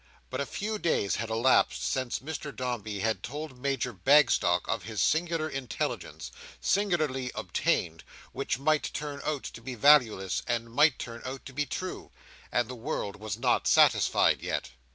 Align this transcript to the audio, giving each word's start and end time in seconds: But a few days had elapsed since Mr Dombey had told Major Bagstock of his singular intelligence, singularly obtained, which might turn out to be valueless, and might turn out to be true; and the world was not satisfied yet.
But 0.31 0.41
a 0.41 0.47
few 0.47 0.79
days 0.79 1.17
had 1.17 1.29
elapsed 1.29 1.83
since 1.87 2.17
Mr 2.17 2.55
Dombey 2.55 3.01
had 3.01 3.21
told 3.21 3.59
Major 3.59 3.93
Bagstock 3.93 4.67
of 4.67 4.81
his 4.81 4.99
singular 4.99 5.47
intelligence, 5.47 6.31
singularly 6.59 7.29
obtained, 7.35 8.03
which 8.31 8.57
might 8.57 8.89
turn 8.95 9.21
out 9.23 9.43
to 9.43 9.61
be 9.61 9.75
valueless, 9.75 10.41
and 10.47 10.71
might 10.71 10.97
turn 10.97 11.21
out 11.23 11.45
to 11.45 11.53
be 11.53 11.67
true; 11.67 12.09
and 12.51 12.67
the 12.67 12.73
world 12.73 13.17
was 13.17 13.37
not 13.37 13.67
satisfied 13.67 14.41
yet. 14.41 14.71